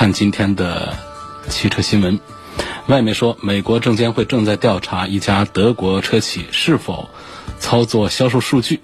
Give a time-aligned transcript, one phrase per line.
[0.00, 0.96] 看今天的
[1.50, 2.18] 汽车新闻，
[2.86, 7.10] 外媒说，美国证监会正在调查一家德国车企是否
[7.58, 8.76] 操作销售数据。《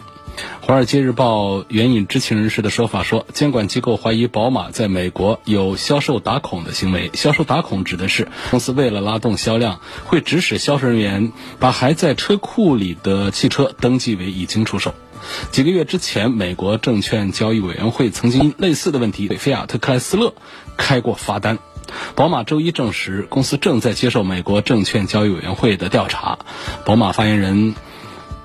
[0.60, 7.10] 华尔街日报》援引知情人士的说法说，监管机构怀疑宝马在美国有销售打孔的行为。
[7.14, 14.94] 销售打孔指的是公司为了拉动销量，会指使销售人员把还在车库里的汽车登记为已经出售。
[15.52, 20.34] 几个月之前，美国证券交易委员会曾经因类似的问题给菲亚特克莱斯勒
[20.76, 21.58] 开过罚单。
[22.14, 26.38] 宝马周一证实，公司正在接受美国证券交易委员会的调查。
[26.84, 27.74] 宝马发言人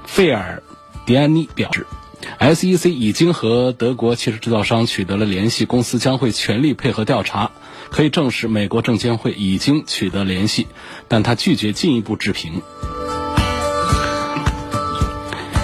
[0.06, 0.62] 费尔
[1.06, 1.88] 迪安尼表示
[2.40, 7.52] ，SEC 已经和德国汽车制造商取得了联系，公司将会全力配合调查。
[7.90, 10.68] 可以证实，美国证监会已经取得联系，
[11.08, 12.62] 但他拒绝进一步置评。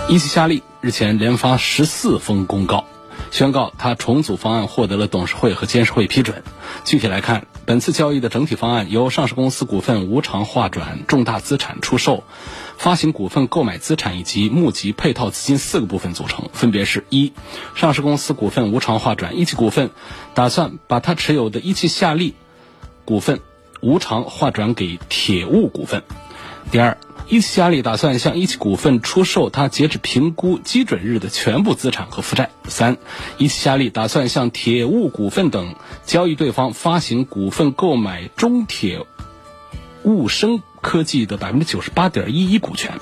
[0.10, 2.86] 一汽夏利日前连发十四封公告，
[3.30, 6.44] 宣告他重组方案获得了董事会和监事会批准。
[6.86, 12.24] 具体来看，本次交易的整体方案由上市公司股份无偿划转、重大资产出售、
[12.78, 17.34] 发行股份购买资产以及募集配套资金四个部分组成，分别是：一、
[17.76, 19.90] 上市公司股份无偿划转，一汽股份
[20.34, 22.34] 打算把它持有的一汽夏利
[23.04, 23.42] 股份
[23.82, 26.00] 无偿划转给铁物股份；
[26.72, 26.98] 第二。
[27.30, 32.52] 一汽夏利打算向一汽股份出售它截止评估基准日的全部资产和负债。
[32.70, 32.98] 三，
[33.38, 39.06] 一汽夏利打算向铁物股份等交易对方发行股份购买中铁
[40.04, 43.00] 物生科技的百分之九十八点一一股权。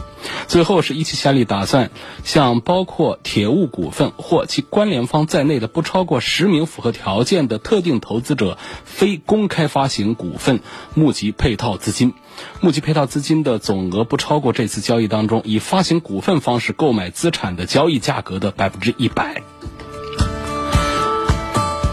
[0.48, 1.92] 最后是一汽夏利打算
[2.24, 10.62] 向包括铁物股份或其关联方在内的不超过十名符合条件的特定投资者非公开发行股份，
[10.94, 12.14] 募集配套资金。
[12.60, 19.42] 募集配套资金的总额不超过这次交易当中以发行股份方式购买资产的交易价格的百分之一百。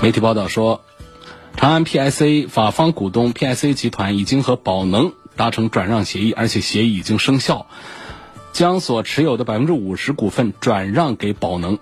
[0.03, 0.81] 媒体报道说，
[1.57, 7.67] 长安 PSA 法方股东 PSA 集团已经和宝能达成转让协议，而且协议已经生效，
[8.53, 11.79] 将所持有的百分之五十股份转让给宝能。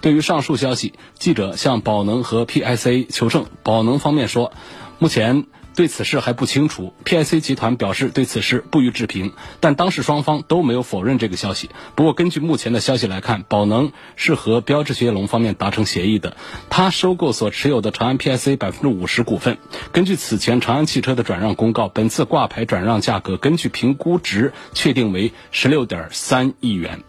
[0.00, 4.52] 对于上述消息，记者向宝能和 PSA 求证，宝能方面说，
[4.98, 5.46] 目前。
[5.74, 11.70] 对此事还不清楚，PIC 集团表示对此事不予置评，但当事双方都没有否认这个消息。
[11.94, 16.36] 不过，根据目前的消息来看，宝能是和标致雪铁龙方面达成协议的，
[16.70, 19.58] 他收购所持有的长安 PIC 百分之五十股份。
[19.92, 27.02] 根据此前长安汽车的转让公告，本次挂牌转让价格根据评估值确定为十六点三亿元。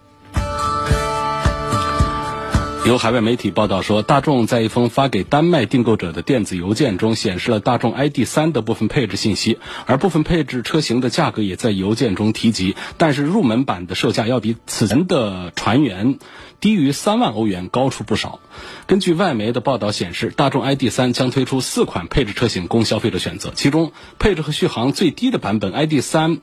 [2.85, 9.57] 有海外媒体报道说，大众在一封发给丹麦订购者的电子邮件中显示了大众 ID.3 的部分配置信息，
[9.87, 12.75] 而部分配置车型的价格也在邮件中提及。
[12.97, 16.19] 但是入门版的售价要比此前的传言
[16.59, 18.39] 低于三万欧元高出不少。
[18.85, 26.37] 根据外媒的报道显示，大众 ID.3 将推出四款配置车型供消费者选择，其中配置和续航最低的版本 ID.3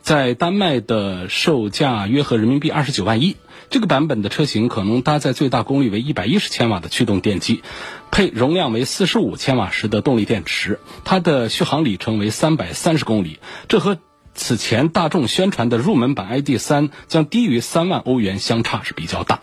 [0.00, 3.36] 在丹麦的售价约合人民币二十九万一。
[3.72, 7.62] 这个版本的车型可能搭载最大功率为一百一十千瓦的驱动电机，
[8.10, 13.38] 配容量为四十五千瓦时的动力电池，它的续航里程为三百三十公里，
[13.68, 13.96] 这和
[14.34, 19.40] 此前大众宣传的入门版 ID.3 将低于三万欧元相差是比较大。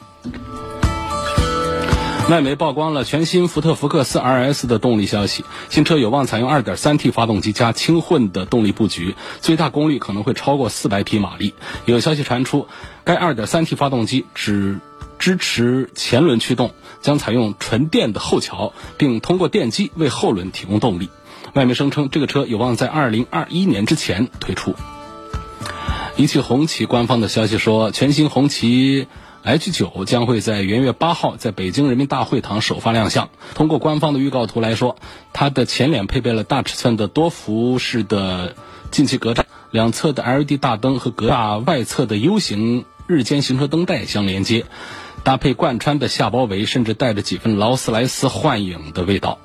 [2.30, 11.56] 外媒曝光了全新福特福克斯 RS 的动力消息，新车有望采用 2.3T 发动机加轻混的动力布局，最大功率可能会超过400匹马力。
[11.86, 12.68] 有消息传出，
[13.04, 14.80] 该 2.3T 发动机只
[15.18, 21.10] 支持前轮驱动，将采用纯电的后桥，并通过电机为后轮提供动力。
[21.56, 24.76] 外媒声称，这个车有望在2021年之前推出。
[26.16, 29.08] 一汽红旗官方的消息说，全新红旗。
[29.44, 33.30] H 九将会在元月八号在北京人民大会堂首发亮相。
[33.56, 34.98] 通过官方的预告图来说，
[35.34, 38.56] 它的前脸配备了大尺寸的多辐式的
[38.92, 44.66] 进气格栅，两侧的 LED 大灯和格栅外侧的 U 型日间行车灯带相连接，
[45.24, 49.40] 搭配贯穿的下包围，甚至带着几分劳斯莱斯幻影的味道。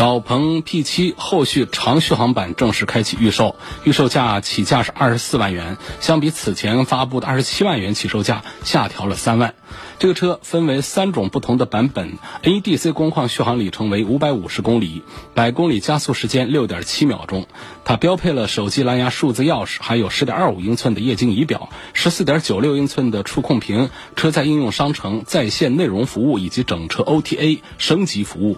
[0.00, 9.54] 小鹏 P7 后续长续航版正式开启预售，预售价起价是二十四万元，相比此前发布的二十七万元起售价下调了三万。
[9.98, 15.02] 这个车分为三种不同的版本，NEDC 工况续航里程为五百五十公里，
[15.34, 17.46] 百公里加速时间六点七秒钟。
[17.84, 28.56] 它标配了手机蓝牙数字钥匙，还有十点二五英寸的液晶仪表，十四点九六英寸的触控屏，车载应用商城在线内容服务以及整车 OTA 升级服务。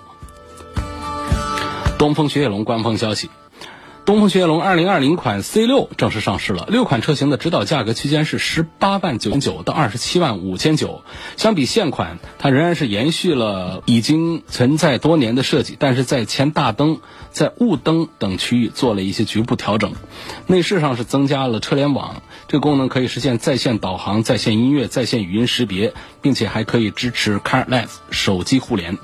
[2.02, 3.30] 东风雪铁龙官方消息。
[4.04, 11.02] 东风雪铁龙2020款 C6 正式上市了，六款车型的指导价格区间是十八万九千九到二十七万五千九。
[11.36, 16.98] 相比现款，它仍然是延续了已经存在多年的设计，但是在前大灯、
[17.30, 19.92] 在雾灯等区域做了一些局部调整。
[20.48, 28.98] 内饰上是增加了车联网，这个功能可以实现在线导航、在线音乐、在线语音识别，并且还可以支持 CarLife 手机互联。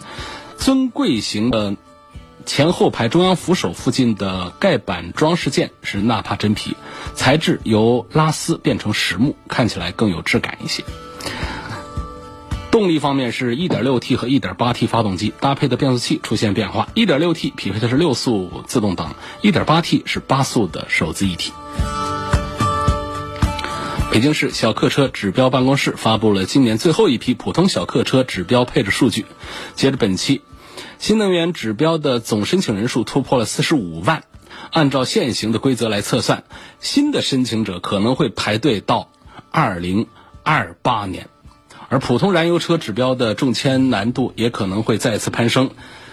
[0.57, 1.77] 尊贵型的。
[2.49, 6.79] 前后排中央扶手附近的盖板装饰件是纳帕真皮，
[7.15, 10.83] 材质由拉丝变成实木，看起来更有质感一些。
[12.71, 21.53] 动力方面是 1.6T 和 1.8T 发动机，搭配的变速器出现变化，1.6T 匹配的是六速自动挡，1.8T 是八速的手自一体。
[24.11, 29.27] 北京市小客车指标办公室发布了今年最后一批普通小客车指标配置数据，
[29.75, 30.41] 截至本期。
[30.99, 34.25] 新能源指标的总申请人数突破了四十五万，
[34.73, 36.43] 按照现行的规则来测算，
[36.81, 39.09] 新的申请者可能会排队到
[39.53, 40.09] 二零
[40.43, 41.29] 二八年，
[41.89, 45.71] 而普通燃油车指标的中签难度也可能会再次攀升。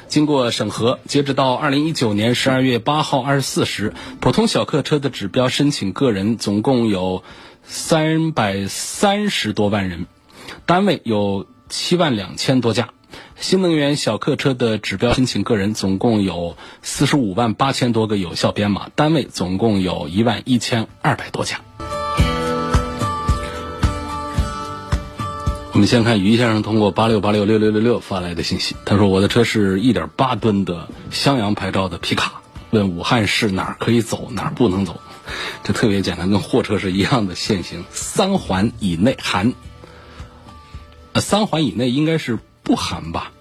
[0.07, 7.23] 经过审核，截止到二零一九年十二月八号二十四时，普通小客车的指标申请个人总共有
[7.63, 10.05] 三百三十多万人，
[10.67, 12.89] 单位有七万两千多家。
[13.37, 21.59] 新能源小客车的指标申请个人总共有四十五万八千多个有效编码，单位总共有一万一千二百多家。
[25.73, 32.41] 我们先看于先生通过八六八六六六六六发来的信息，他说：“我的车是一点八吨的襄阳牌照的皮卡，
[32.71, 35.01] 问武汉市哪儿可以走，哪儿不能走？
[35.63, 39.53] 这特别简单，跟货车是一样的限行，三环以内含。
[41.11, 43.31] 呃，三环以内应该是。”不含吧，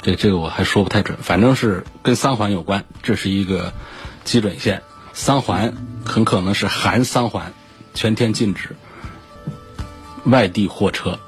[0.00, 3.74] 这这个我还说不太准，反正是跟三环有关，这是一个
[4.22, 4.82] 基准线。
[5.12, 5.74] 三环
[6.04, 7.52] 很可能是含三环，
[7.92, 8.76] 全天禁止
[10.24, 11.18] 外地货车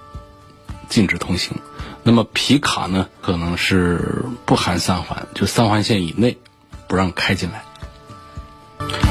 [0.88, 1.58] 禁止通行。
[2.04, 6.38] 那么皮卡呢，可能是不含三环，就三环线以内
[6.86, 7.64] 不让开进来。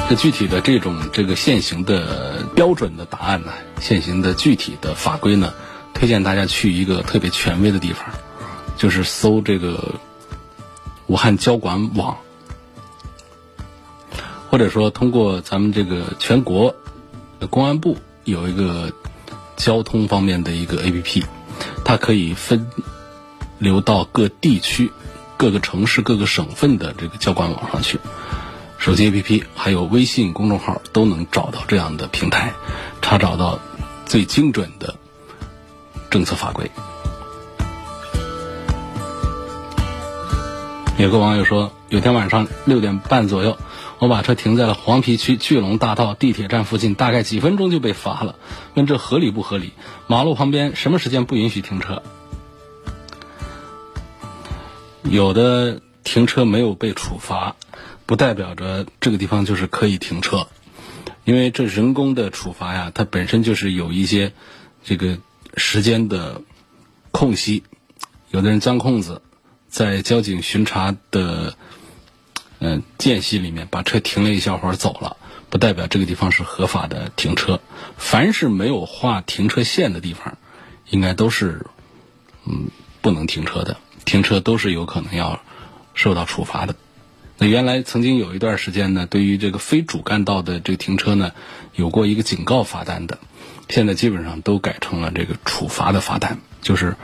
[0.08, 3.52] 这具体的这种这个现行的标准的答案呢，
[3.82, 5.54] 现行的具体的法规呢？
[5.96, 8.06] 推荐大家去一个特别权威的地方，
[8.78, 9.96] 就是搜这个
[11.08, 12.18] 武汉交管网，
[14.52, 16.76] 或者说通过咱们这个全国
[17.50, 18.92] 公安部有一个
[19.56, 21.24] 交通方面的一个 APP，
[21.84, 22.70] 它可以分
[23.58, 24.92] 流到各地区、
[25.38, 28.00] 各个城市、各个省份的这个交管网上去。
[28.78, 32.54] 手机 APP 还有微信公众号都能找到这样的平台，
[33.02, 33.60] 查找到
[34.06, 34.96] 最精准的。
[36.16, 36.72] 政策法规。
[40.98, 43.58] 有个网友说，有天晚上六点半左右，
[44.00, 48.36] 我把车停在了黄陂区巨龙大道地铁站附近，大概几分钟就被罚了。
[48.76, 49.74] 问这合理不合理？
[50.08, 52.02] 马路旁边什么时间不允许停车？
[55.04, 57.58] 有的停车没有被处罚，
[58.06, 60.48] 不代表着这个地方就是可以停车，
[61.26, 64.32] 因为这人工的处罚呀，它本身就是有一些
[64.86, 65.18] 这个。
[65.56, 66.42] 时间的
[67.12, 67.64] 空隙，
[68.30, 69.22] 有的人钻空子，
[69.68, 71.56] 在交警巡查的
[72.60, 75.18] 嗯间隙里面把车停了一小会儿走了，
[75.50, 77.62] 不代表这个地方是合法的停车。
[77.98, 80.38] 凡是没有画停车线的地方，
[80.90, 81.66] 应该都是
[82.46, 82.68] 嗯
[83.02, 85.42] 不能停车的，停车都是有可能要
[85.94, 86.76] 受到处罚的。
[87.38, 91.32] 那原来曾经有一段时间呢，对于这个非主干道的这个停车呢，
[91.76, 93.20] 有过一个警告罚单的。
[93.68, 96.96] 现在基本上都改成了这个处罚的罚单，就是，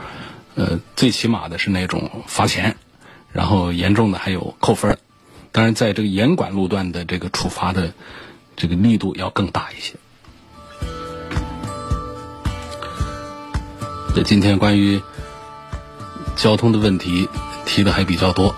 [0.54, 2.76] 呃，最起码的是那种罚钱，
[3.32, 4.98] 然后严重的还有扣分
[5.50, 7.92] 当然，在这个严管路段的这个处罚的
[8.56, 9.94] 这个力度要更大一些。
[14.14, 15.02] 这今天关于
[16.36, 17.28] 交通的问题
[17.66, 18.54] 提的还比较多。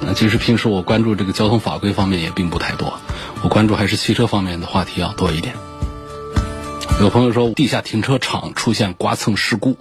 [0.00, 2.98] 那其实平时我关注这个交通法规方面也并不太多，
[3.42, 5.54] 我关注还是汽车方面的话题要多一点。
[7.00, 9.76] 有朋友说，地下停车场出现刮蹭事故，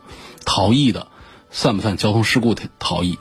[0.46, 1.08] 逃逸的，
[1.52, 3.20] 算不算交通事故的逃逸？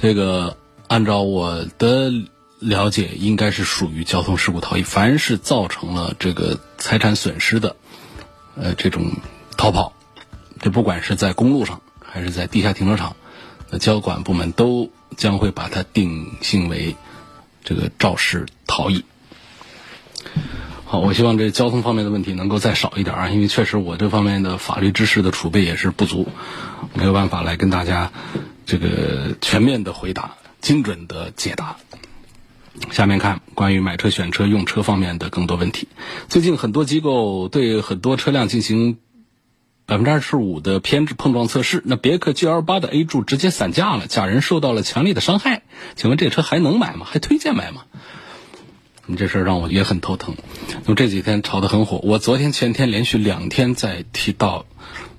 [0.00, 0.56] 这个
[0.86, 2.12] 按照我的
[2.60, 4.82] 了解，应该是属于交通事故逃逸。
[4.82, 7.76] 凡是造成了这个财产损失的，
[8.56, 9.12] 呃，这种
[9.56, 9.92] 逃跑，
[10.60, 13.16] 这不管是在公路上还是在地下停车场，
[13.70, 16.96] 那交管部门都将会把它定性为
[17.64, 19.04] 这个肇事逃逸。
[20.92, 26.28] 好，我希望这交通方面的问题能够再少一点啊，因为确实我这方面的法律知识的储备也是不足，
[26.92, 28.12] 没有办法来跟大家
[28.66, 31.76] 这个全面的回答、精准的解答。
[32.90, 35.88] 下面看关于买车、选车、用车方面的更多问题。
[36.28, 38.98] 最近很多机构对很多车辆进行
[39.86, 45.62] 百分之二十五的偏置碰撞测试，那别克 GL 八的 A 柱直接散架了，假人受到了强烈的伤害。
[45.96, 47.06] 请问这车还能买吗？
[47.08, 47.84] 还推荐买吗？
[49.06, 50.36] 你这事儿让我也很头疼。
[50.84, 54.64] 那么这几天炒得很火，我昨天前天连续两天在提到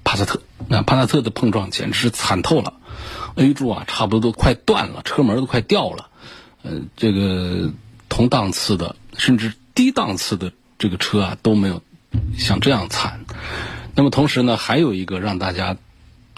[0.04, 2.74] 帕萨特，那帕萨特的碰撞简直是惨透了
[3.36, 6.10] ，A 柱啊差不多都快断了，车门都快掉了。
[6.63, 7.74] 呃，这个
[8.08, 11.82] 同档次的甚至低档次的这个车啊都没有
[12.38, 13.25] 像这样惨。
[13.96, 15.75] 那么同时呢，还有一个让大家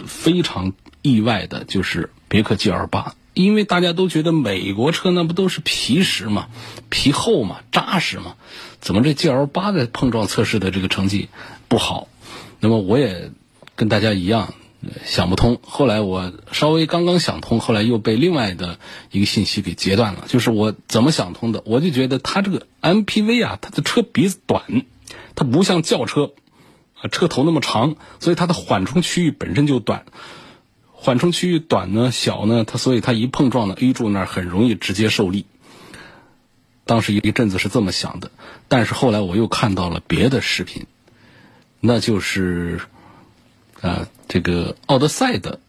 [0.06, 3.14] 非常意外的就是别克 GL 八。
[3.36, 6.48] 因为大家都觉得美国车那不都是皮实嘛，
[6.90, 8.36] 皮厚嘛，扎实嘛，
[8.80, 11.30] 怎么这 G L 八的碰撞测试的这个成绩
[11.68, 12.08] 不好？
[12.62, 13.32] 那么我也
[13.76, 14.54] 跟大家一样
[15.04, 15.60] 想不通。
[15.62, 18.80] 后来我稍微刚刚想通，后来又被另外的
[19.12, 20.24] 一个信息给截断了。
[20.28, 21.62] 就是我怎么想通的？
[21.66, 24.64] 我就觉得它这个 M P V 啊，它的车鼻子短，
[25.36, 26.32] 它不像轿车
[27.12, 30.06] 车头那么长，所以它的缓冲区域本身就短。
[31.06, 35.46] 缓冲区域短呢，小呢，它所以它一碰撞呢，A 柱那儿很容易直接受力。
[36.84, 38.32] 当时一一阵子是这么想的，
[38.68, 40.88] 但是后来我又看到了别的视频，
[41.80, 42.80] 那就是
[43.82, 45.60] 啊，这个奥德赛的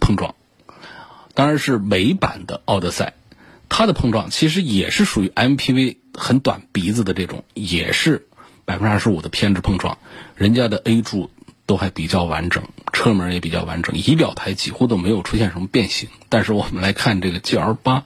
[0.00, 0.34] 碰撞，
[1.34, 3.12] 当然是美版的奥德赛，
[3.68, 8.26] 它的碰撞其实也是属于 MPV 很短鼻子的这种，也是
[8.64, 9.98] 百分之二十五的偏置碰撞，
[10.34, 11.30] 人家的 A 柱。
[11.72, 16.10] 都还比较完整，车门也比较完整，仪表台几乎都没有出现什么变形。
[16.28, 18.04] 但是我们来看这个 G L 八，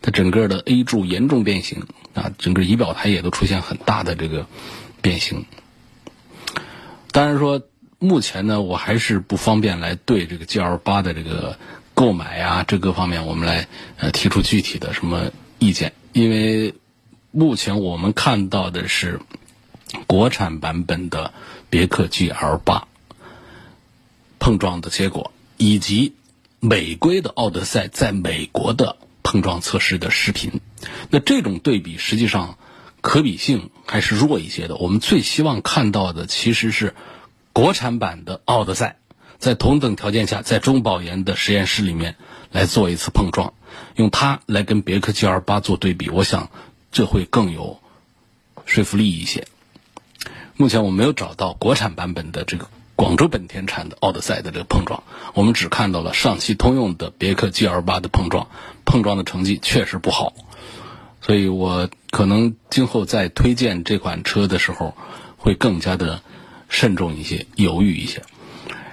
[0.00, 4.46] 它整个的 A 柱严重变形啊，整个仪表台也都出现很大的这个
[5.02, 5.44] 变形。
[7.10, 7.60] 当然说，
[7.98, 11.58] 目前呢，我还是不方便来对这个 G L 八的这个
[11.92, 16.74] 购买啊，这各方面我们来呃提出具体的什么意见，因为
[17.30, 19.20] 目前我们看到的是
[20.06, 21.34] 国产版本的
[21.68, 22.88] 别克 G L 八。
[24.42, 26.14] 碰撞的结果，以及
[26.58, 30.60] 美规的奥德赛在美国的碰撞测试的视频，
[31.10, 32.58] 那这种对比实际上
[33.00, 34.74] 可比性还是弱一些的。
[34.74, 36.96] 我们最希望看到的其实是
[37.52, 38.96] 国产版的奥德赛
[39.38, 42.16] 在同等条件下，在中保研的实验室里面
[42.50, 43.54] 来做一次碰撞，
[43.94, 46.50] 用它来跟别克 GL 八做对比，我想
[46.90, 47.80] 这会更有
[48.66, 49.46] 说服力一些。
[50.56, 52.66] 目前我没有找到国产版本的这个。
[53.02, 55.02] 广州本田产的奥德赛的这个碰撞，
[55.34, 58.46] 我们只看到了上汽通用的别克 GL 八的碰撞，
[58.84, 60.34] 碰撞的成绩确实不好，
[61.20, 64.96] 所以我可能今后在推荐这款车的时候，
[65.36, 66.22] 会更加的
[66.68, 68.22] 慎重一些，犹豫一些。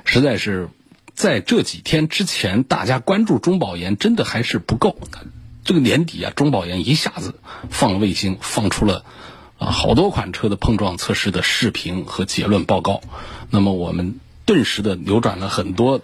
[0.06, 0.70] 实在是
[1.14, 4.98] 在这几天之前，大家关注中保研真的还是不够。
[5.64, 7.36] 这个年底啊，中保研一下子
[7.70, 9.06] 放卫星，放出了。
[9.60, 13.02] 啊，好多款车的碰撞测试的视频和结论报告，
[13.50, 16.02] 那么我们顿时的扭转了很多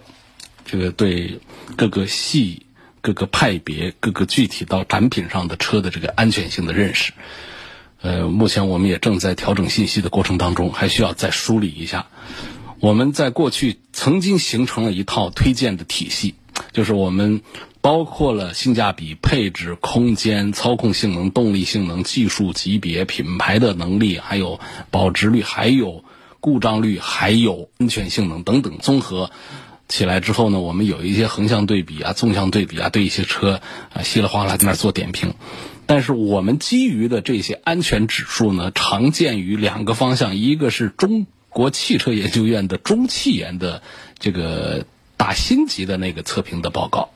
[0.64, 1.40] 这个对
[1.76, 2.66] 各个系、
[3.00, 7.12] 各个派别、各个具体到展品上的车的这个安全性的认识。
[8.02, 12.06] 呃，目前我们也正在调整信息的过程当中，还需要再梳理一下。
[12.80, 16.34] 我们在过去曾经形成了一套推荐的体系，
[16.72, 17.42] 就是我们。
[17.82, 24.58] 包括了性价比、配置、空间、操控性能、动力性能、技术级别、品牌的能力，还有
[24.90, 26.02] 保值率，还有
[26.46, 29.32] 故障率，还有安全性能等等，综合
[29.88, 33.60] 起来之后呢，我们有一些横向对比啊、纵向对比啊，对一些车
[33.92, 35.34] 啊稀里哗啦在那做点评。
[35.86, 43.82] 但是我们基于的这些安全指数呢，常见于两个方向，一个是中国汽车研究院的中汽研的
[44.20, 44.86] 这个
[45.16, 47.10] 打星级的那个测评的报告。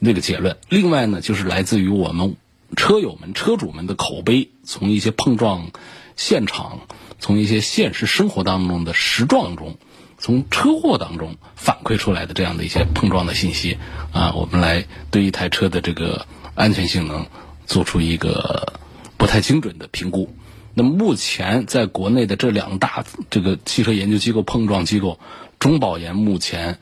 [0.00, 2.34] 那个结论，另外呢，就是来自于我们
[2.74, 5.70] 车友们、车主们的口碑，从一些碰撞
[6.16, 6.80] 现场，
[7.22, 9.78] 从一些现实生活当中的实撞中，
[10.18, 13.78] 从车祸当中反馈出来的这样的一些碰撞的信息
[14.12, 16.26] 啊，我们来对一台车的这个
[16.56, 17.26] 安全性能
[17.64, 18.74] 做出一个
[19.16, 20.34] 不太精准的评估。
[20.74, 25.20] 那么目前在国内的这两大这个汽车研究机构、碰撞机构，
[25.58, 26.78] 中保研目前。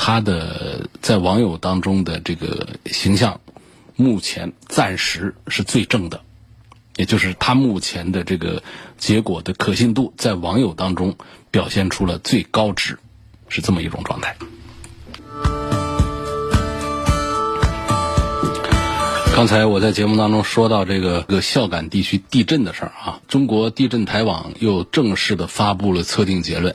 [0.00, 3.40] 他的在网友当中的这个形象，
[3.96, 6.20] 目前暂时是最正的，
[6.98, 8.62] 也就是它目前的这个
[8.98, 11.16] 结果的可信度，在网友当中
[11.52, 12.98] 表现出了最高值，
[13.48, 14.36] 是这么一种状态。
[19.36, 26.74] 刚才我在节目当中说到这个个孝感地区地震的事儿啊，中国地震台网又正式的发布了测定结论，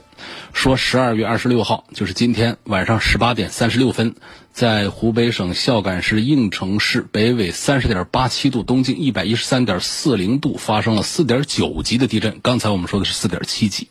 [0.54, 4.16] 说十二月二十六号，就是今天晚上十八点三十六分，
[4.54, 12.40] 在湖北省孝感市应城市北纬三十点八七度、东经一百一十三点四零度发生了四点九级的地震。
[12.42, 13.90] 刚才我们说的是四点七级，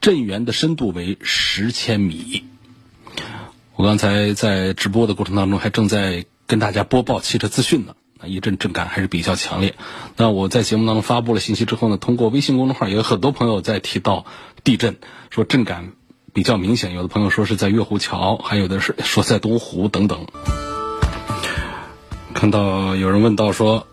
[0.00, 2.44] 震源的深度为十千米。
[3.76, 6.24] 我刚才在直播的过程当中还正在。
[6.46, 9.76] 跟大家播报汽车资讯呢，一阵震感还是比较强烈。
[10.16, 14.26] 那我在节目当中发布了信息之后呢，通过微信公众号，也有很多朋友在提到
[14.64, 14.96] 地震，
[15.30, 15.92] 说震感
[16.32, 16.94] 比较明显。
[16.94, 20.26] 有的朋友说是在月湖桥，还有的是说在东湖等等。
[22.34, 23.86] 看到有人问到说，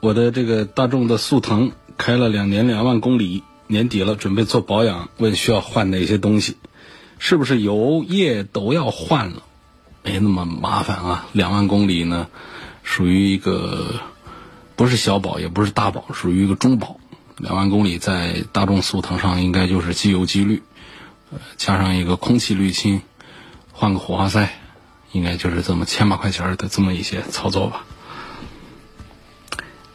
[0.00, 6.56] 我的这个大众的速腾开了两年两万公里，年底了准备做保养，问需要换哪些东西？
[7.18, 9.42] 是不是油液都要换了？
[10.02, 12.28] 没那么麻烦啊，两万公里呢，
[12.82, 13.94] 属于一个
[14.76, 17.00] 不是小保也不是大保，属于一个中保。
[17.36, 20.62] 两万公里在大众速腾上应该就是机油机滤，
[21.32, 23.02] 呃，加上一个空气滤清，
[23.72, 24.48] 换个火花塞，
[25.12, 27.84] 应该就是这么千把块钱的这么一些操作吧。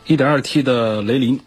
[0.05, 1.39] 一点二 T 的雷凌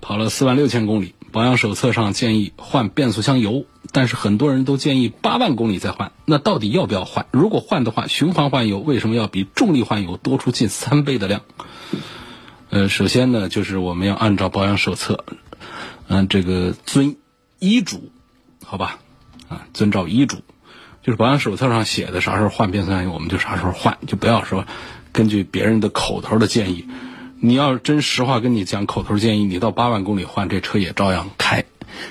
[0.00, 1.14] 跑了四万六千公里。
[1.32, 6.12] 保养手册上建议换变速箱油，但是很多人都建议八万公里再换。
[6.24, 7.26] 那到底要不要换？
[7.30, 11.42] 如果换的话，循环换油为什么要比重力换油多出近三倍的量？
[12.76, 15.24] 呃，首先呢，就是我们要按照保养手册，
[16.08, 17.16] 嗯，这个遵
[17.58, 18.12] 医嘱，
[18.62, 18.98] 好吧？
[19.48, 20.42] 啊，遵照医嘱，
[21.02, 24.66] 就是保养手册上写的啥时候换变速箱油，我们就啥时候换，就不要说
[25.10, 26.86] 根据别人的口头的建议。
[27.40, 31.64] 你要真实话跟你讲，口头建议你到八万公里换这车也照样开，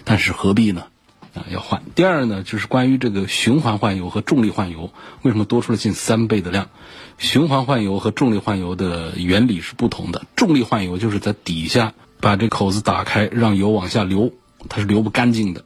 [0.04, 0.88] 但是何必呢？
[1.36, 1.84] 啊，要换。
[1.94, 6.70] 第二呢，就是关于这个循环换油和重力换油，为什么多出了近三倍的量？
[7.18, 10.26] 循环换油和重力换油的原理是不同的。
[10.36, 14.32] 重力换油就是在底下把这口子打开，让油往下流，
[14.70, 15.64] 它是流不干净的。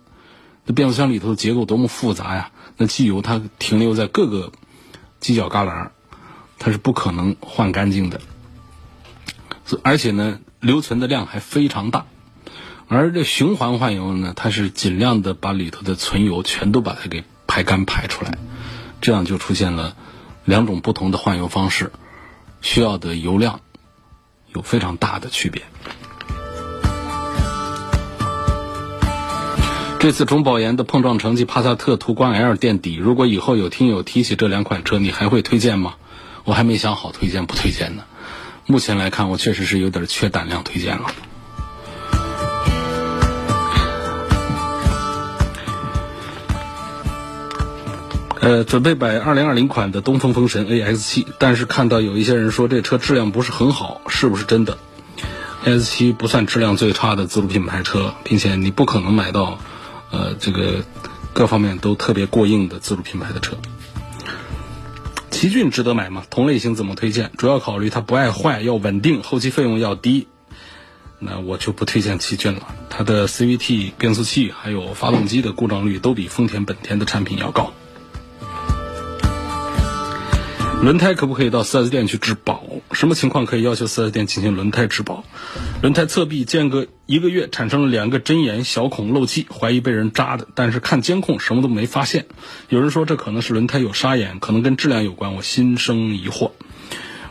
[0.65, 2.52] 那变速箱里头的结构多么复杂呀？
[2.78, 4.52] 那机油它停留在各个
[5.22, 5.89] 犄角旮旯，
[6.58, 8.22] 它是不可能换干净的。
[9.84, 12.06] 而且呢，留存的量还非常大，
[12.89, 18.38] 而这循环换油呢，它是尽量的把里头的存油全都把它给排干排出来，
[18.99, 19.95] 这样就出现了
[20.43, 21.91] 两种不同的换油方式，
[22.62, 23.62] 需要的油量
[24.54, 25.62] 有非常大的区别。
[29.99, 32.95] 这次中保研的碰撞成绩，帕萨特、途观 L 垫底。
[32.95, 35.95] 如果以后有听友提起这两款车，你还会推荐吗？
[36.45, 38.04] 我还没想好推荐不推荐呢。
[38.65, 41.12] 目前来看，我确实是有点缺胆量推荐了。
[48.50, 54.80] 呃，准备买二零二零款的东风风神 A X 七，但是看到有一些人说这车质量不是很好，是不是真的
[55.66, 59.60] ？A X 七不算质量最差的自主品牌车，并且你不可能买到，
[60.10, 60.84] 呃，这个
[61.32, 63.56] 各方面都特别过硬的自主品牌的车。
[65.30, 66.24] 奇骏值得买吗？
[66.32, 67.30] 同类型怎么推荐？
[67.38, 70.28] 主要考虑它不爱坏，要稳定，后期费用要低。
[71.20, 72.64] 那我就不推荐奇骏了。
[72.90, 77.74] 它的 CVT 变速器还有发动机的故障率都比丰田、本田的产品要高。
[80.82, 82.63] 轮胎可不可以到 4S 店去质保？
[82.94, 85.26] 什么情况可以要求 4S 店进行轮胎质保？
[85.82, 92.28] 轮胎侧壁间隔一个月产生了两个针眼小孔漏气，怀疑被人扎的，但是看监控什么都没发现。
[92.70, 96.52] 有人说这可能是轮胎有沙眼，可能跟质量有关，我心生疑惑。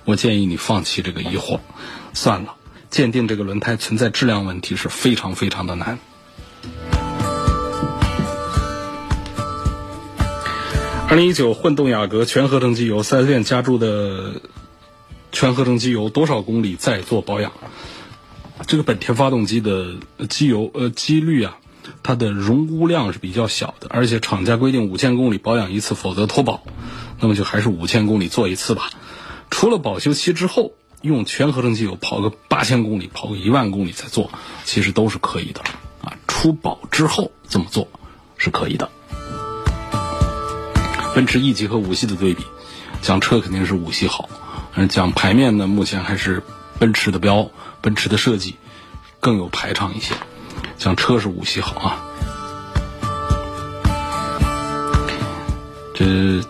[0.04, 1.60] 我建议你放弃这个疑惑，
[2.12, 2.54] 算了。
[2.90, 5.98] 鉴定这个轮胎存在质量问题是非常非常的难。
[11.10, 14.42] 二零一九混动雅阁全合成机油，四 S 店加注的
[15.32, 17.50] 全合成机油多少公里再做保养？
[18.66, 19.94] 这个本田发动机的
[20.28, 21.56] 机油呃机滤啊，
[22.02, 26.62] 它的容污量是比较小的，而且厂家规定五千公里保养一次，否则脱保。
[27.18, 28.90] 那么就还是五千公里做一次吧。
[29.48, 34.30] 除了保修期之后用全合成机油跑个八千公里，跑个一万公里再做，
[34.66, 35.62] 其实都是可以的
[36.02, 36.18] 啊。
[36.26, 37.88] 出保之后这么做
[38.36, 38.90] 是可以的。
[41.18, 42.44] 奔驰 E 级和五系的对比，
[43.02, 44.28] 讲车肯定是五系好，
[44.72, 46.44] 而，讲排面呢，目前还是
[46.78, 47.50] 奔驰的标，
[47.80, 48.54] 奔驰的设计
[49.18, 50.14] 更有排场一些，
[50.76, 52.04] 讲车是五系好啊。
[55.92, 56.40] 这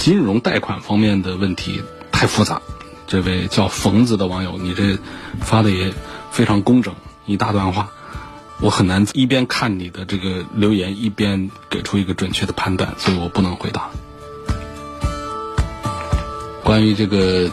[0.00, 2.60] 金融贷款方面的问题太复杂。
[3.06, 4.98] 这位叫冯子的网友，你这
[5.42, 5.94] 发的也
[6.32, 6.92] 非常工整，
[7.24, 7.92] 一大段话，
[8.62, 13.90] 我很难一边看你的这个留言，一边给出一个准确的判断，所以我不能回答。
[16.62, 17.50] 关于这个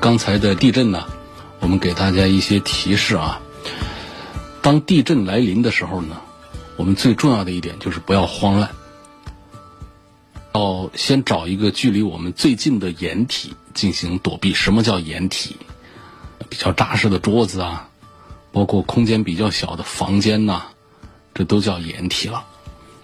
[0.00, 1.04] 刚才的地震呢，
[1.58, 3.40] 我们给大家一些提示啊。
[4.62, 6.16] 当地震来临的时候呢，
[6.76, 8.70] 我们最重要的一点就是不要慌乱，
[10.54, 14.54] 要先找一个距离我们最近的掩体进行躲避。
[14.54, 15.56] 什么叫掩体？
[16.48, 17.88] 比较扎实的桌子啊，
[18.54, 20.62] 包括空间比较小的房间呐，
[21.34, 22.46] 这都叫掩体了。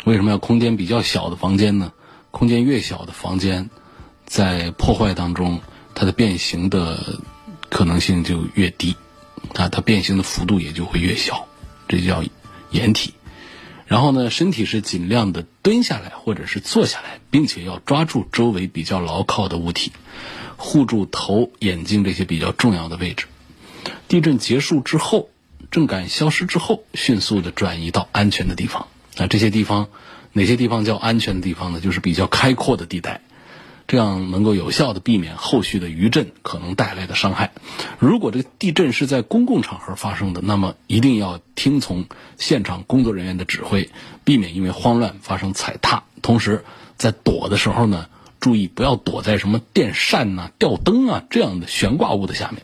[0.04, 1.92] 为什么要空间比较小的房间呢？
[2.30, 3.68] 空间越小的房间，
[4.24, 5.60] 在破坏当中，
[5.92, 7.18] 它的变形的
[7.68, 8.94] 可能性就越低，
[9.56, 11.48] 啊，它变形的幅度也就会越小。
[11.88, 12.22] 这就叫
[12.70, 13.14] 掩体，
[13.86, 19.90] 然后呢，身体是尽量的蹲下来或者是坐下来，并且要抓住周围比较牢靠的物体，
[20.56, 23.26] 护住头、眼睛这些比较重要的位置。
[24.06, 25.30] 地震结束之后，
[25.70, 28.88] 震感消失之后，迅速的转移到安全的地方。
[29.16, 29.88] 那，这些地方
[30.32, 31.80] 哪些地方叫安全的地方呢？
[31.80, 33.20] 就是比较开阔的地带。
[33.88, 37.50] 这样能够有效的避免后续的余震可能带来的伤害。
[37.98, 42.06] 如果这个地震是在公共场合发生的，那么一定要听从
[42.38, 43.90] 现场工作人员的指挥，
[44.22, 46.04] 避免因为慌乱发生踩踏。
[46.22, 46.64] 同时，
[46.98, 48.06] 在躲的时候呢，
[48.38, 52.62] 注意不要躲在什么电扇呐、吊灯啊这样的悬挂物的下面，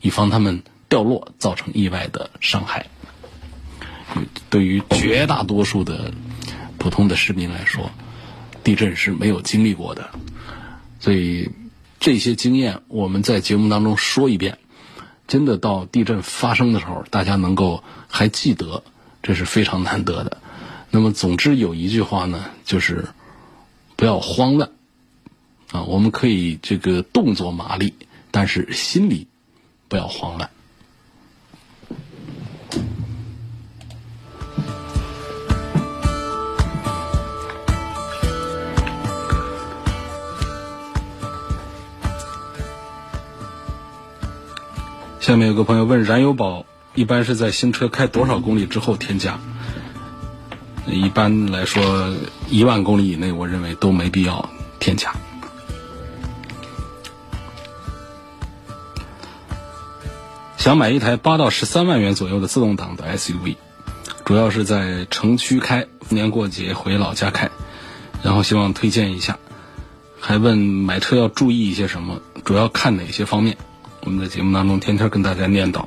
[0.00, 2.86] 以防他们掉落造成意外的伤害。
[4.48, 6.12] 对于绝大多数的
[6.78, 7.90] 普通的市民来说，
[8.64, 10.08] 地震是没有经历过的。
[10.98, 11.50] 所以，
[12.00, 14.58] 这些经验我们在节目当中说一遍，
[15.26, 18.82] 真的到地震发生的时候，大家能够还记得，
[19.22, 20.38] 这是非常难得的。
[20.90, 23.04] 那么，总之有一句话呢，就是
[23.94, 24.70] 不要慌乱
[25.70, 25.82] 啊！
[25.82, 27.94] 我们可以这个动作麻利，
[28.30, 29.26] 但是心里
[29.88, 30.48] 不要慌乱。
[45.28, 46.64] 下面有个朋友问：燃油宝
[46.94, 49.38] 一般是在新车开多少公里之后添加？
[50.86, 52.14] 一般来说，
[52.48, 54.48] 一万公里以内，我认为都没必要
[54.80, 55.12] 添加。
[60.56, 63.56] 想买一台八到十三万元左右的自动挡的 SUV，
[64.24, 67.50] 主要是在城区开，逢年过节回老家开，
[68.22, 69.38] 然后希望推荐一下。
[70.18, 72.22] 还问买车要注意一些什么？
[72.46, 73.58] 主要看哪些方面？
[74.02, 75.84] 我们在节目当中天天跟大家念叨，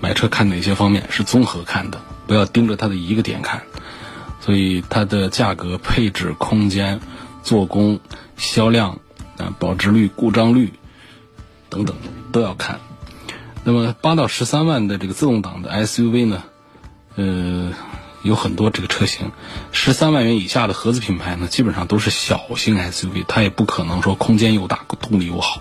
[0.00, 3.62] 买车看哪些方面是综合看的，不要盯着它的一个点看。
[4.40, 7.00] 所以它的价格、配置、空间、
[7.42, 8.00] 做工、
[8.36, 9.00] 销量
[9.36, 10.72] 啊、保值率、故障率
[11.68, 11.96] 等等
[12.32, 12.80] 都要看。
[13.64, 16.44] 那么八到十三万的这个自动挡的 SUV 呢，
[17.16, 17.72] 呃，
[18.22, 19.32] 有很多这个车型。
[19.72, 25.60] 十三万元以下的合资品牌呢，基本上都是小型 SUV，它也不可能说空间又大、动力又好。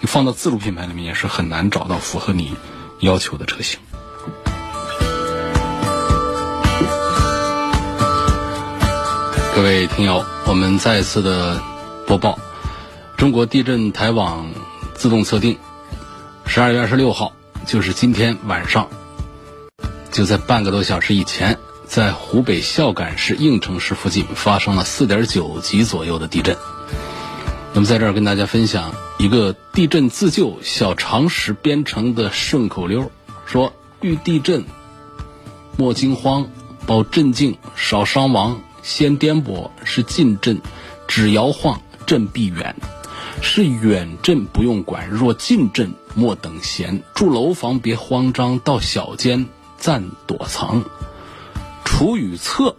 [0.00, 2.54] 你放到自主品牌里面也是很难找到符合你
[3.00, 3.80] 要求的车型。
[9.54, 11.60] 各位听友，我们再次的
[12.06, 12.38] 播报：
[13.16, 14.50] 中国地震台网
[14.94, 15.58] 自动测定，
[16.46, 17.32] 十二月二十六号，
[17.64, 18.90] 就是今天晚上，
[20.12, 26.54] 就在半个多小时以前，在湖北孝感市应城市附近发生了四点九级左右的地震。
[27.76, 33.12] 那么在这儿跟大家分享一个地震自救小常识编成的顺口溜，
[33.44, 34.64] 说遇地震
[35.76, 36.48] 莫惊慌，
[36.86, 38.62] 保镇静，少伤亡。
[38.82, 40.62] 先颠簸是近震，
[41.06, 42.74] 只摇晃震必远。
[43.42, 47.02] 是远震不用管，若近震莫等闲。
[47.14, 50.82] 住楼房别慌张，到小间暂躲藏。
[51.84, 52.74] 厨与厕，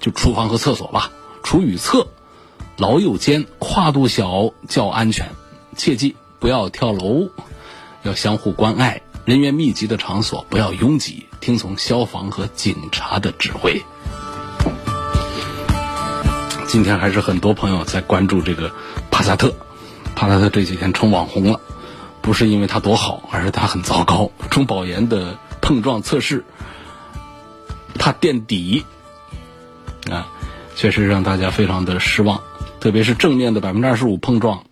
[0.00, 1.10] 就厨房和厕所吧。
[1.42, 2.08] 厨与厕。
[2.76, 5.30] 牢右间，跨度小较安全，
[5.76, 7.28] 切记不要跳楼，
[8.02, 9.00] 要相互关爱。
[9.24, 13.80] 人员密集的场所不要拥挤，听从消防和警察的指挥。
[16.66, 18.72] 今天还是很多朋友在关注这个
[19.10, 19.54] 帕萨特，
[20.16, 21.60] 帕萨特这几天成网红了，
[22.20, 24.32] 不是因为它多好，而是它很糟糕。
[24.50, 26.44] 中保研的碰撞测试，
[27.96, 28.84] 它垫底
[30.10, 30.26] 啊，
[30.74, 32.42] 确实让大家非常的失望。
[32.84, 34.66] 特别是正面的百分之二十五碰撞，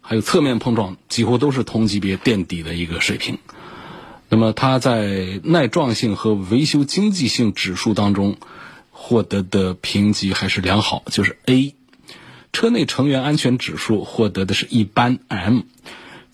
[0.00, 3.38] 还有侧面碰撞，几乎都是同级别垫底的一个水平。
[4.28, 8.38] 那么它在耐撞性和维修经济性指数当中
[8.90, 11.76] 获得的评级还是良好，就是 A。
[12.52, 15.60] 车内成员安全指数获得的是一般 M，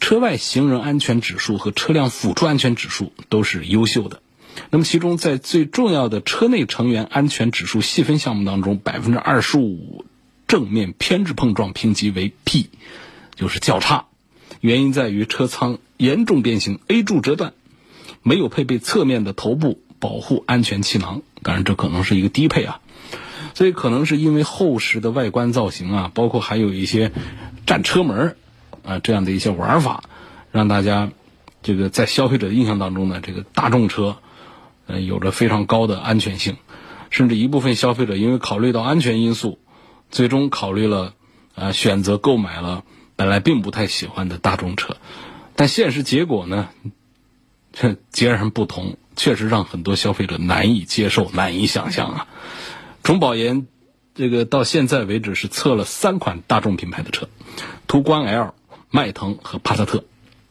[0.01, 4.23] 车外行人安全指数和车辆辅助安全指数都是优秀的。
[4.71, 10.07] 那么其中在最重要的车内成员安全指数细分项目当中，百分之二十五
[10.51, 12.71] 正面偏置碰撞评级为 P，
[13.37, 14.07] 就是较差。
[14.61, 17.53] 原因在于车舱严重变形，A 柱折断，
[18.25, 21.23] 没有配备侧面的头部保护安全气囊。
[21.45, 22.81] 当然，这可能是一个低配啊。
[23.55, 27.13] 所以可能是因为厚实的外观造型啊，包括还有一些
[27.65, 28.35] 占车门
[28.85, 30.03] 啊这样的一些玩法，
[30.51, 31.13] 让大家
[31.63, 34.17] 这个在消费者的印象当中呢，这个大众车
[34.89, 36.57] 呃有着非常高的安全性，
[37.09, 39.61] 甚至一部分消费者因为考虑到安全因素，
[40.11, 41.15] 最终考虑了
[41.55, 42.85] 啊选择购买了
[43.17, 44.97] 本来并不太喜欢的大众车，
[45.57, 46.69] 但现实结果呢，
[47.73, 52.29] 这 截然不同，确实让很多消费者难以接受、难以想象啊。
[53.03, 53.67] 中保研
[54.15, 57.29] 这个到现在为止是测了三款大众品牌的车，
[57.87, 58.55] 途观 L、
[58.91, 60.05] 迈腾和帕萨特。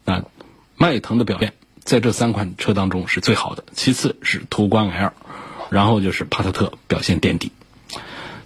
[0.05, 0.25] 啊，
[0.75, 5.13] 迈腾的表现在这三款车当中是最好的，其次是途观 L，
[5.69, 7.51] 然后就是帕萨特表现垫底。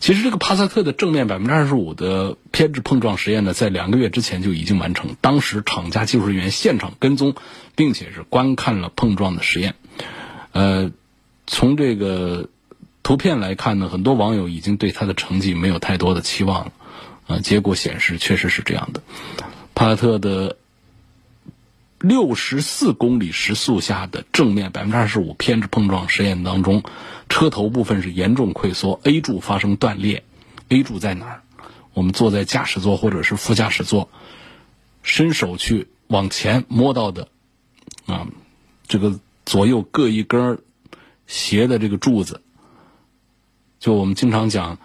[0.04, 7.36] 其实这个帕萨特的正面百分之二十五的偏置碰撞实验呢，在两个月之前就已经完成，当时厂家技术人员现场跟踪，
[7.78, 9.76] 并且是观看了碰撞的实验。
[10.52, 10.92] 呃，
[11.48, 12.50] 从这个。
[13.02, 16.72] 图片来看呢，很多网友已经对他的成绩没有太多的期望了，
[17.28, 19.02] 啊，结果显示确实是这样的。
[19.76, 20.56] 帕萨特的
[22.04, 26.84] 六十四公里时速下的正面百分之二十五偏置碰撞实验当中，
[27.30, 30.26] 车头部分是严重溃缩，A 柱发生断裂。
[30.68, 31.44] A 柱在哪儿？
[31.94, 34.10] 我们坐在驾驶座或者是副驾驶座，
[35.02, 37.30] 伸手去往前摸到的，
[38.06, 38.28] 啊，
[38.86, 40.60] 这个左右各一根
[41.26, 42.42] 斜的这个柱子。
[43.80, 44.78] 就我们经常讲，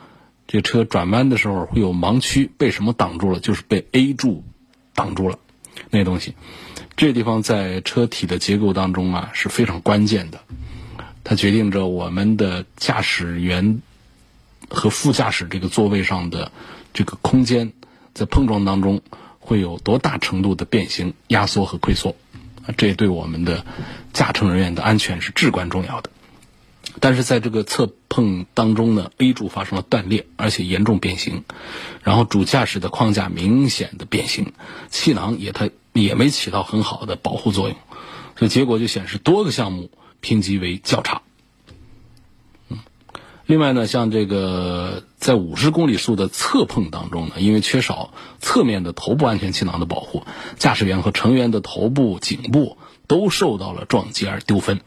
[0.47, 3.41] 这车转弯的时候会有盲区，被什么挡住了？
[3.41, 4.45] 就是被 A 柱
[4.95, 5.41] 挡住了，
[5.91, 6.35] 那东西。
[6.97, 10.41] 这地方在车体的结构当中啊是非常关键的，
[11.23, 13.81] 它决定着我们的驾驶员
[14.69, 16.51] 和副驾驶这个座位上的
[16.93, 17.73] 这个空间
[18.15, 19.01] 在碰撞当中
[19.39, 22.17] 会有多大程度的变形、压缩和溃缩。
[22.77, 23.65] 这对我们的
[24.13, 26.11] 驾乘人员的安全是至关重要的。
[27.01, 31.45] 但是在这个侧碰当中呢，A 柱发生了断裂，而且严重变形，
[32.03, 34.53] 然后主驾驶的框架明显的变形，
[34.89, 37.77] 气囊也它也没起到很好的保护作用，
[38.37, 41.23] 所以结果就显示多个项目评级为较差。
[42.69, 42.79] 嗯，
[43.47, 50.25] 另外呢，像这个在五十公里速的侧碰当中呢，因为缺少侧面的头部安全气囊的保护，
[50.57, 54.81] 驾驶员和成员的头部、颈部都受到了撞击而丢分。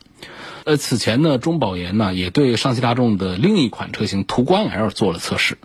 [0.64, 5.58] 呃，此前呢，中保研呢也对上汽大众的另一款车型途观 L 做了测试，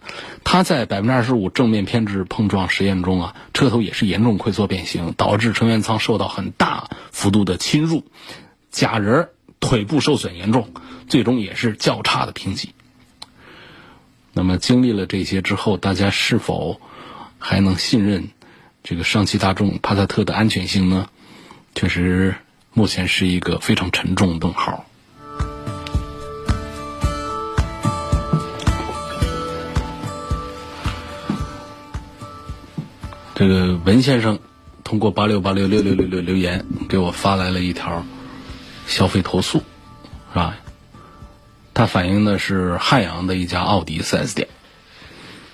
[0.42, 8.04] 它在百分之二十五正面偏置碰撞实验中啊，车头也是严重溃缩变形，导致成员舱受到很大幅度的侵入，
[8.70, 9.28] 假人
[9.60, 10.68] 腿部受损严重，
[11.08, 12.70] 最终也是较差的评级。
[14.32, 16.80] 那么经历了这些之后，大家是否
[17.38, 18.30] 还能信任
[18.82, 21.08] 这个上汽大众帕萨特的安全性呢？
[21.74, 22.36] 确实。
[22.76, 24.84] 目前是一个非常沉重的问号。
[33.34, 34.38] 这个文先生
[34.84, 38.04] 通过八六八六六六六六留言给我发来了一条
[38.86, 39.60] 消费投诉，
[40.32, 40.58] 是吧？
[41.72, 44.48] 他反映的是汉阳的一家奥迪 4S 店。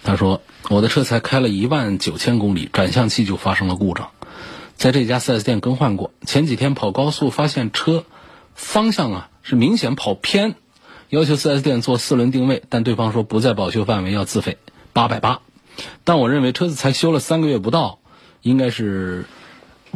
[0.03, 4.11] 他说：“我的车才开了一万九千公里，转向器就发生了故障。”
[4.77, 8.05] 在这家 4S 店更换过，前几天跑高速发现车
[8.55, 10.55] 方向啊是明显跑偏，
[11.09, 14.59] 要求 4S 店做四轮定位，但对方说不在保修范围，要自费
[14.93, 15.41] 八百八。
[16.05, 18.01] 但我认为车子才修了三个月不到，
[18.43, 19.27] 应该是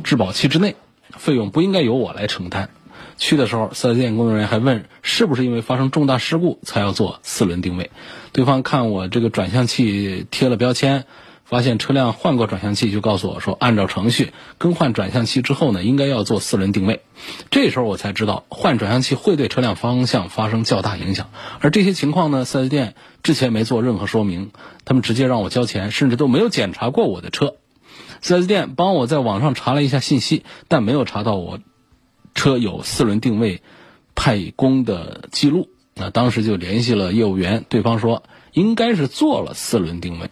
[0.04, 0.76] 质保期之内，
[1.16, 2.70] 费用不应该由我来承担。
[3.18, 7.90] 去的时候，4S 店工作人员还问是不是因为发生重大事故才要做四轮定位，
[8.32, 11.06] 对方看我这个转向器贴了标签。
[11.46, 17.02] 发现车辆换过转向器，就告诉我说，按照程序更换转向器之后呢，应该要做四轮定位。
[17.50, 21.30] 这时候我才知道，换转向器会对车辆方向发生较大影响。
[21.60, 24.50] 而这些情况呢，4S 店之前没做任何说明，
[24.84, 27.54] 他们直接让我交钱，甚至都没有检查过我的车。
[28.22, 31.60] 4S 店帮我在网上查了一下信息，但没有查到我
[32.34, 33.62] 车有四轮定位
[34.16, 35.68] 派工的记录。
[35.94, 40.28] 那当时就联系了业务员，对方说应该是做了四轮定位。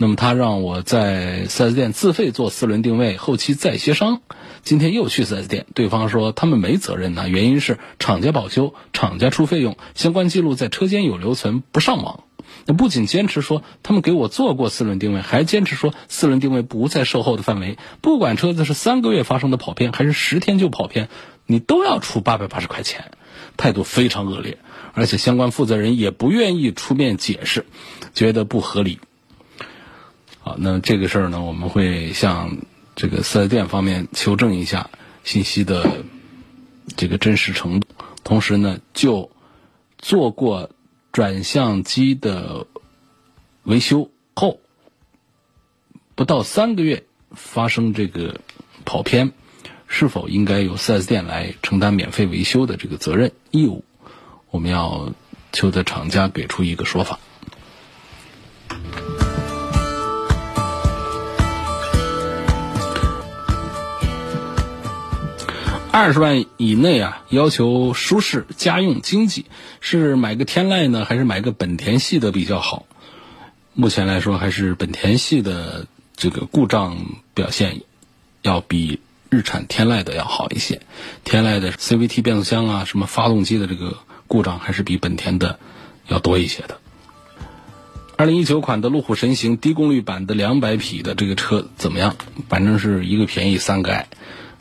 [0.00, 4.20] 那么他让我在 4S 店自费做四轮定位，后期再协商。
[4.62, 12.22] 今天又去 4S 店，对方说他们没责任呢，原因是厂家保修，厂家出费用，相关记录在车间有留存，不上网。
[12.64, 17.76] 那不仅坚持说他们给我做过四轮定位，还坚持说四轮定位不在售后的范围。
[18.00, 21.08] 不管车子是三个月发生的跑偏，还是十天就跑偏，
[21.44, 23.10] 你都要出八百八十块钱，
[23.56, 24.58] 态度非常恶劣。
[24.92, 27.66] 而且相关负责人也不愿意出面解释，
[28.14, 29.00] 觉得不合理。
[30.40, 32.58] 好，那这个事儿呢，我们会向
[32.96, 34.90] 这个四 S 店方面求证一下
[35.24, 36.04] 信息的
[36.96, 37.86] 这个真实程度，
[38.24, 39.30] 同时呢，就
[39.98, 40.70] 做过
[41.12, 42.66] 转向机的
[43.64, 44.60] 维修后
[46.14, 48.40] 不到三个月发生这个
[48.84, 49.32] 跑偏，
[49.86, 53.84] 是否应该由四 S 店来承担免费维修的这个责任义务？
[54.50, 55.12] 我们要
[55.52, 57.20] 求得厂家给出一个说法。
[65.98, 69.46] 二十万以内啊，要求舒适、家用、经济，
[69.80, 72.86] 是买个天籁呢，还是买个本田系的比较好？
[73.74, 76.98] 目前来说，还是本田系的这个故障
[77.34, 77.80] 表现
[78.42, 80.82] 要比日产天籁的要好一些。
[81.24, 83.98] 天籁的 CVT 变速箱啊，什么发动机的这个。
[84.28, 85.58] 故障还是比本田的
[86.06, 86.78] 要多一些的。
[88.18, 92.14] 二零一九款的路虎神行低功率版的两百匹的这个车怎么样？
[92.46, 94.06] 反正是一个便宜三个爱。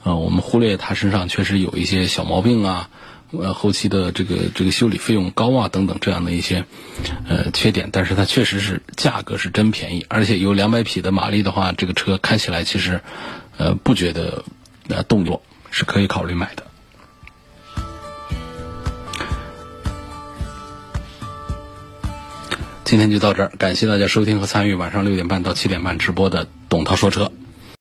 [0.08, 2.90] 啊，我们忽略它身上确实有一些小毛病啊，
[3.32, 6.64] 呃，后期的这个这个修理费用高啊等等这样的一些
[7.28, 13.02] 呃缺点，但是它确实是价格是真便宜，而且有两百匹的马力的话，这个车开起来其实
[13.58, 14.46] 呃不觉得
[14.88, 15.42] 呃动作
[15.72, 16.64] 是可以考虑买的。
[22.86, 27.30] 今天就到这儿，感谢大家收听和参与晚上六点半到七点半直播的董涛说车。